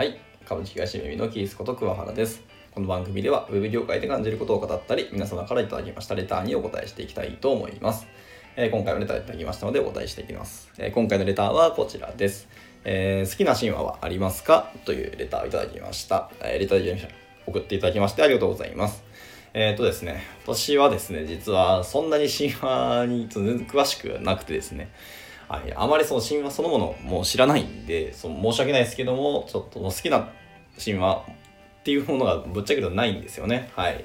[0.00, 0.18] はい。
[0.46, 2.40] 株式会社耳のキースこと桑原です。
[2.72, 8.06] この番組では Web 業界で感じることを語ったり皆様からいただきましたレターにお答えしていきたいと思います、
[8.56, 12.48] えー今回もレターいただきましたのでお答えしていきます、えー今回のレターはこちらです、
[12.84, 14.72] えー好きな神話はありますか？
[14.86, 16.96] というレターをいただきました、えレター
[17.46, 19.04] 送っていただきましてありがとうございます。
[19.52, 24.90] えっ、とですね、私はですね、実はそんなに神話に全然詳しくなくてですね、
[25.50, 30.28] はい、あまりその神話そのものも知らないんで、その申し訳ないですけども、ちょっと好きな
[30.82, 31.24] 神話
[31.80, 33.68] っていうものがぶっちゃけるとないんですよね。
[33.74, 33.94] はい。
[33.94, 33.98] っ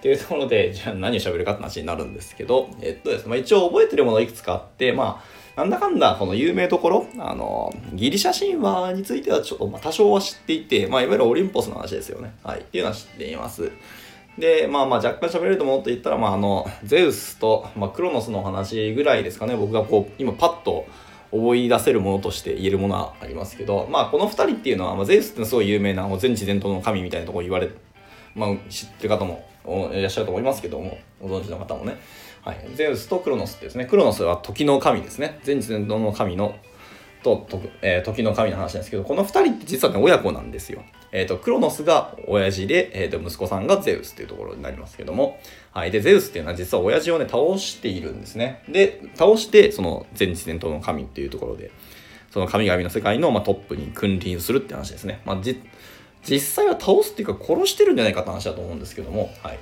[0.00, 5.22] ていうところで、じゃあ何を喋るかって話になるんですけど、えっとですね、まあ、一応覚えてるものいくつかあって、ま
[5.54, 12.34] あ、なんだかんだ、この有名どころ、あの、ギリシャ神話についてはちょっと、まあ、多少は知っていて、まあ、いわゆるオリンポスの話ですよね。
[12.42, 12.60] はい。
[12.60, 13.70] っていうのは知っています。
[14.38, 20.86] で、まあまあ若干喋れると思って言ったら、まああの、ゼウスと、まあ、クロノスの話ぐらいですかね、僕がこう、今パッと
[21.32, 27.70] 思い出せるものとして言えるものはありますけど、まあこの二人っていうのは、まあ、ゼウスってのはすごい有名な、もう全知全能の神みたいなところ言われ、
[28.34, 29.48] まあ知ってる方も
[29.92, 31.96] いらっしゃると思いますけども、ご存知の方もね。
[32.42, 32.58] はい。
[32.74, 35.40] ゼウスとクロノスってですね、クロノスは時の神ですね。
[35.42, 36.54] 全知全能の神の、
[37.26, 40.82] と、とえー時の神の話なんですけど、この二人って実はね、親子なんですよ。
[41.10, 45.40] えっ、と、クロノスが親父で、えっ、と、息子さんがゼウスっていうところになりますけども、
[45.72, 45.90] はい。
[45.90, 48.62] で、ゼウスっていうのは実は親父をね、倒しているんですね。
[48.68, 51.72] で、倒して、その全知全能の神っていうところで、
[52.30, 55.20] その神々の世界の、まあ、トップに君臨するって話ですね。
[55.24, 55.60] まあ、じ
[56.28, 59.58] 実際は倒すっていうか殺してるんじゃないかって話だと思うんですけども、はい。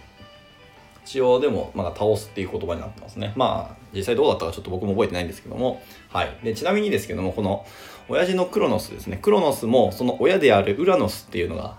[1.04, 3.32] 一応でも、まあ、倒すっていう言葉になってますね。
[3.36, 6.36] まあ、実際どうだったかちょっと僕も覚えてないんですけども、はい。
[6.42, 7.66] で、ちなみにですけども、この、
[8.08, 9.18] 親父のクロノスですね。
[9.20, 11.76] クロノスも、その親であるウラノスっていうのが、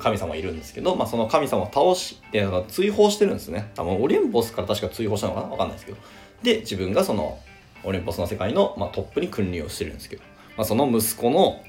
[0.00, 3.70] 神様いるんですけど、まあ、その神様を倒して、なんか追放してるんですね。
[3.74, 5.46] 多分、オリンポスから確か追放したのかな？
[5.48, 5.98] わかんないですけど。
[6.42, 7.38] で、自分がその、
[7.84, 10.22] オリンポスの世界の、まあ、トップに君臨をしてるんですけど、
[10.56, 11.60] まあ、その息子の、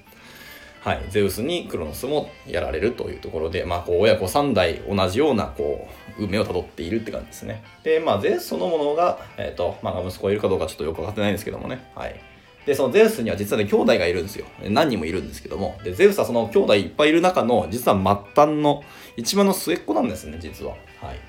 [0.81, 7.63] はい、ゼウスにクロノスもやられるというところで、まあ、こう親子3代同じようなこう運命をたどっているって感じですね。
[7.84, 11.91] で、まあ、ゼウスそのものが、えっ、と、まあ、息子がいるかどうかちょっとよく分かってないんですけどもね。
[11.95, 12.19] はい。
[12.66, 14.45] で、そのゼウスには実はね、兄弟がいるんですよ。
[14.69, 15.78] 何人もいるんですけども。
[15.84, 18.84] で、ゼウスはその兄弟いっぱいいる中の、実は末端の
[19.17, 20.72] 一番の末っ子なんですね、実は。
[21.01, 21.19] はい。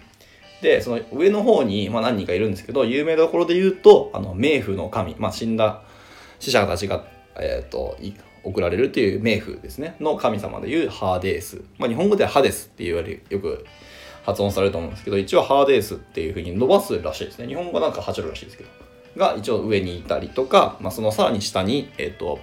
[0.62, 5.82] で、その上の方に、まあ、何人かいるんですけど、有名どころで言うと、あの、冥府の神、まあ、死んだ
[6.38, 7.04] 死者たちが、
[7.38, 7.96] えっ、と、
[8.44, 11.62] 送られるという冥府ですね、の神様でいうハーデース。
[11.78, 13.64] まあ、日本語ではハデスって言われる、よく
[14.24, 17.46] 発音されると思うんですけど、一応ハーデースっていう風に伸ばすらしいですね。
[17.46, 18.70] 日本語はなんかハチョルらしいですけど。
[19.16, 22.38] が一応上にいたりとか、まあ、そのさらに下に、えっ、と、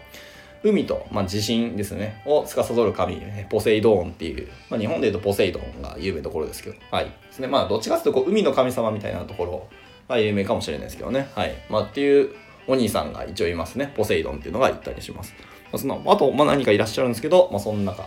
[0.64, 7.06] 海と、まあ、地震ですね、を司る神、ポセイドーンっていう、まあ、日本で言うとポセイドーンが有名なところですけど、はい。
[7.06, 7.48] ですね。
[7.48, 9.68] まあ、どっちかっていうと、こう、海の神様みたいなところ
[10.10, 11.30] が有名かもしれないですけどね。
[11.36, 11.56] はい。
[11.70, 12.32] まあ、っていう
[12.68, 13.94] お兄さんが一応いますね。
[13.96, 15.34] ポセイドンっていうのがいたりします。
[15.72, 18.06] まあ、その、あと、まあ、何かいらっしゃるんですけど、まあ、その中、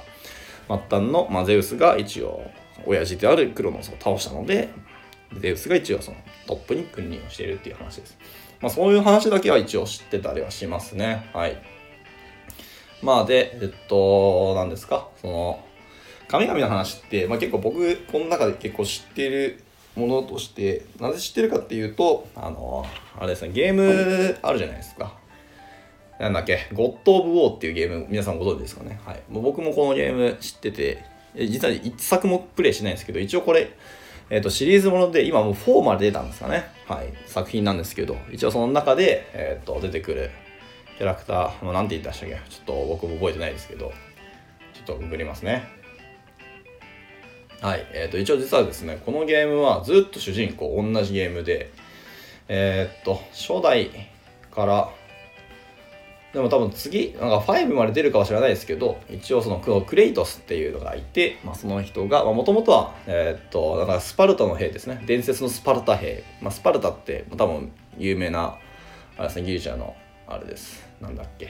[0.66, 2.43] 末端の、まあ、ゼウスが一応、
[2.87, 4.69] 親父であるクロノスを倒したので、
[5.38, 6.16] ゼウスが一応その
[6.47, 8.19] トップに君臨をしているっていう話です。
[8.60, 11.31] まあ、そういう話だけは一応知ってたりはしますね。
[11.32, 11.56] はい。
[13.03, 15.65] まあで、えっと、何ですか、その、
[16.28, 19.62] 神々の話って、まあ、結構僕、この中で結構知ってる
[19.97, 22.87] ものとして、なぜ知ってるかっていうと、あの、
[23.19, 25.15] あれですね、ゲームあるじゃないですか。
[26.20, 29.00] なんだっけ、ゴッド・オブ・ウォーっていうゲーム、皆さんご存知ですかね？
[29.06, 29.22] はい。
[29.31, 31.03] もう僕もこのゲーム知ってて、
[31.34, 33.70] 実は一作もプレイしないんですけど、一応これ、
[34.28, 36.64] えっ、と、シリーズもので、今もう4まで出たんですかね？
[36.86, 37.06] はい。
[37.26, 40.30] 作品なんですけど、一応その中で、えっ、と、出てくる
[40.98, 42.26] キャラクター、もうなんて言ったっけ？
[42.26, 43.91] ちょっと僕も覚えてないですけど、
[44.75, 45.64] ちょっとググりますね。
[47.62, 47.86] はい。
[47.94, 51.72] えっ、と、一応実はですね、このゲームはずっと主人公同じゲームで、
[52.48, 53.91] えっ、と、初代
[54.50, 54.91] から、
[56.32, 65.03] でも多分次、なんか5まで出るかは知らないですけど、一応そのクレイトスっていうのがいて、まあ、その人が、もともとは、えーっと、だからスパルタの兵ですね。
[65.06, 66.22] 伝説のスパルタ兵。
[66.41, 68.59] まあ、スパルタって多分有名な、
[69.16, 69.97] あれですね、ギリシャの、
[70.28, 70.86] あれです。
[71.00, 71.48] なんだっけ。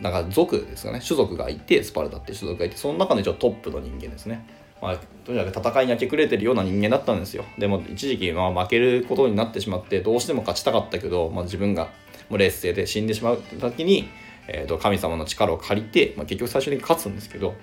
[0.00, 1.00] なんか族ですかね。
[1.06, 4.46] 種族がいて、スパルタって種族がいて、その中の一応トップの人間ですね。
[4.80, 7.44] まあ、とにかく戦いに明け暮れてるような人間だったんですよ。
[7.58, 11.88] でも一時期まあ負けることになってしまって、どうしても勝ちたかったけど、まあ、自分が
[12.28, 14.08] もう劣勢で死んでしまう時に、
[14.48, 17.54] えー、と神様の力を借りて、まあ、結局最終的に勝つんですけど、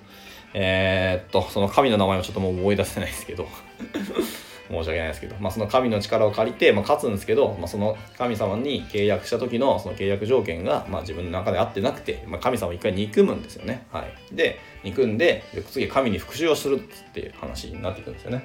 [0.53, 3.47] えーっと、その神の名前はちょっともう思い出せないですけど、
[4.69, 13.85] 申し訳ないですけど、まあ、その神の力を借りて、まあ、勝つんですけど、まあ、その神様に契約した時のその契約条件が、まあ、自分の中で合ってなくて、まあ、神様を一回憎むんですよね。
[13.91, 14.35] はい。
[14.35, 18.43] で、憎んで、で次神に復讐をするっていう話になっていくんですよね。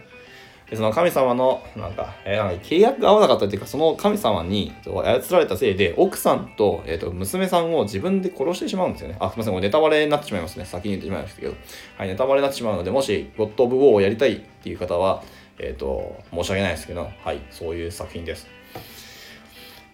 [0.70, 9.17] でその神様のなんか,、えー、なんか契約が合わなかったっていうかその神様に操られたせいで奥さんと,、えー、と娘さんを自分で殺してしまうんですよね。
[9.19, 10.67] あすみませんもうネタバレになってしまいますね。
[10.67, 11.55] 先に言ってしまいましたけど。
[11.97, 15.23] はいネタバレになってしまうのでもしゴッド・オブ・ウォーをやりたいっていう方は
[15.59, 18.47] えっ、ー、と申し訳ないですけどはいそういう作品です。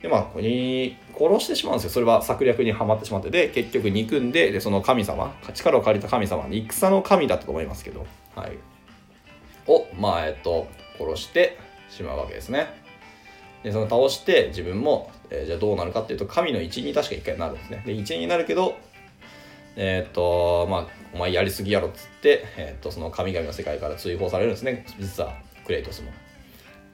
[0.02, 1.90] でまあここに殺してしまうんですよ。
[1.90, 3.30] それは策略にはまってしまって。
[3.30, 8.04] で結局憎んででその神様力を借りた神様戦の神だったと思いますけど。
[8.34, 8.73] はい。
[9.66, 10.68] を、まあ、えっと、
[10.98, 11.58] 殺して
[11.90, 12.68] しまうわけですね。
[13.62, 17.82] で、その倒して自分も、えー、じゃあどうなるかっていうと、神の一員に確か一回なるんですね。
[17.86, 18.76] で、一員になるけど、
[19.76, 24.86] えっ、と、まあ、お前やりすぎやろっつって、えっ、と、その神々の世界から追放されるんですね。
[25.00, 25.34] 実は、
[25.64, 26.12] クレイトスも。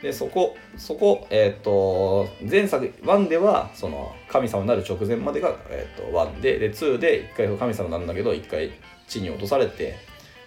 [0.01, 8.71] で、そこ、そこ、えっ、と、前作、1では、その、神様になる直前までが、えっ、と、1で、で、2で一回神様なんだけど、一回
[9.09, 9.97] 地に落とされて、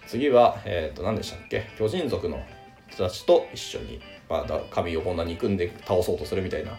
[0.06, 1.66] 次は、えっ、ー、と、何でしたっけ？
[1.78, 2.42] 巨人族の
[2.88, 6.72] 人たちと一緒に、まあ、神をこんな憎んで倒そうとするみたいな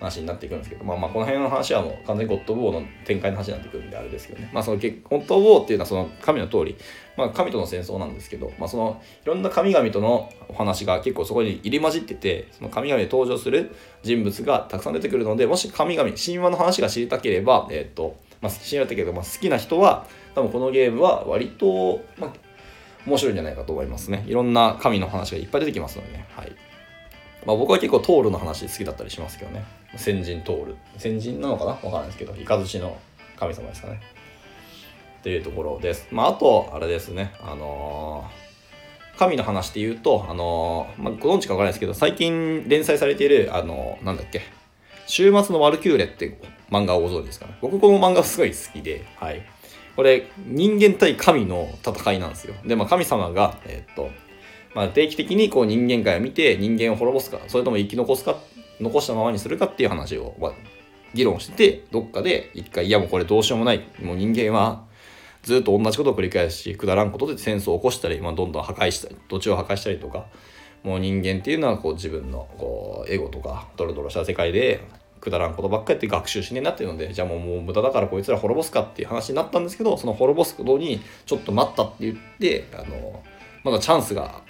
[0.00, 4.50] 話になっていくんですけど、まあまあこの辺の話はもう完全にゴッド・ウォーの展開の話になってくるんであれですけどね。
[4.52, 6.76] まあそのゴッド・ウォーっていうのはその神の通り、
[7.16, 22.32] まあ神との戦争なんですけど、まあそのいろんな神々とのお話が結構そこに入り混じってて、その神々で登場する人物がたくさん出てくるので、もし神々、神話の話が知りたければ、えっ、ー、と、まあ知りたけど、まあ好きな人は、多分このゲームは割と、まあ
[23.06, 24.24] 面白いんじゃないかと思いますね。
[24.26, 26.26] いろんな神の話がいっぱい出てきますのでね。
[26.36, 26.52] はい。
[27.46, 29.64] まあ僕は結構トールの話好きだったりしますけどね。
[29.96, 30.76] 先人トール。
[30.98, 31.70] 先人なのかな？
[31.70, 32.98] わからないですけど、雷の
[33.38, 34.00] 神様ですかね。
[35.20, 36.06] っていうところです。
[36.10, 37.32] まああと、あれですね。
[37.40, 44.42] あのー、神の話っていうと、あのー、まあ、ご存知かわからないですけど、最近連載されている、あのー、なんだっけ、
[45.06, 46.38] 週末のワルキューレって
[46.70, 47.56] 漫画をご存知ですかね？
[47.60, 49.42] 僕この漫画すごい好きで、はい。
[49.96, 52.54] これ人間対神の戦いなんですよ。
[52.64, 54.10] で、まあ、神様が、えー、っと、
[54.74, 58.36] まあ、定期的にこう人間界を見て人間を滅ぼすか、それとも生き残すか、
[58.80, 60.52] 残したままにするかっていう話を、まあ、
[61.14, 63.80] 議論して、どっかで一回、いやもうこれどうしようもない。
[64.02, 64.84] もう人間は
[65.42, 70.26] ずっと同じことを繰り返し、くだらんことで戦争を起こしたり、まあ、どんどん破壊したり、土地を破壊したりとか、
[70.82, 74.80] もう人間っていうのはこう自分のこうエゴとかドロドロした世界で
[75.20, 83.22] くだらんことばっかりって学習しねえなっていうのでじゃあもう無駄だからこいつら滅ぼすかっていう話になったんですけどその滅ぼすことにちょっと待ったって言ってあの
[83.64, 84.42] まだチャンスが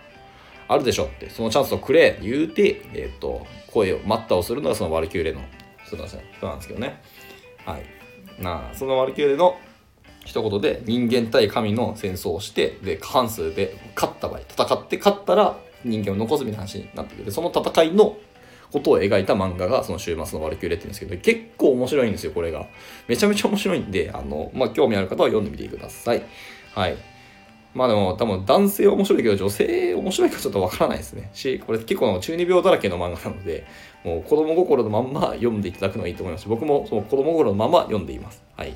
[0.69, 5.41] あるでしょってそのチャンスをくれ言うて、えっ、ー、と声を待ったをするのがそのワルキューレの
[5.85, 6.05] 人な
[6.55, 7.03] んですけどね。
[7.67, 7.83] はい。
[8.41, 9.59] なあそのワルキューレの
[10.25, 17.33] 一言で人間対神の戦争をしてで過半数で勝った場合戦って勝ったら人間を残すみたいな話になってくる。
[17.33, 18.17] その戦いの
[18.73, 22.67] ことを描いた漫画がその週末のワルキューレって言うんですけど、結構面白いんですよ、これが。
[23.09, 26.23] めちゃめちゃ面白いんで、あの、まあ、興味ある方は読んでみてください。
[26.75, 26.97] はい。
[27.75, 31.31] まあでも多分男性面白いけど女性面白いかちょっとわからないですね。
[31.35, 33.65] し、これ結構中二病だらけの漫画なので、
[34.05, 38.43] もう子供心のまんま読んでいただくのがいいと思います僕もその子供心のまま読んでいます。
[38.57, 38.75] はい。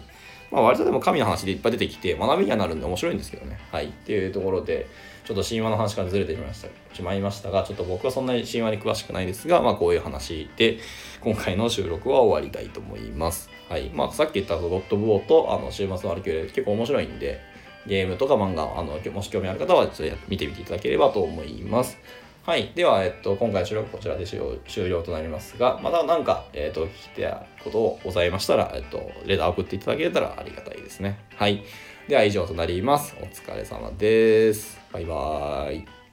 [0.55, 3.59] まあ割とでも神の話でいっぱい出てきて学びにはなるんで面白いんですけどね。
[3.73, 3.87] はい。
[3.87, 4.87] っていうところで、
[5.25, 10.79] ちょっと神話の話からずれてしまいましたしまいましたが、ちょっと僕はそんなに神話に詳しくないですが、まあこういう話で、
[11.23, 13.51] 今回の収録は終わりたいと思います。
[13.69, 13.91] はい。
[13.93, 17.41] まあさっき言ったゴッド・ブ・ウォーとあの週末のアルキューレ結構面白いんで、
[17.89, 21.99] ゲームとか漫画、あのもし興味ある方はちょっと見てみていただければと思います。
[22.45, 22.73] はい。
[22.75, 31.19] では、えっと、今回の収録こちらで終了となりますが、また何か、えっと、聞きたいことをございましたら、えっと、レーダー送っていただけたらありがたいですね。
[31.37, 31.65] はい。
[32.07, 33.17] では以上となります。
[33.23, 34.79] お疲れ様です。
[34.93, 36.04] バイバーイ。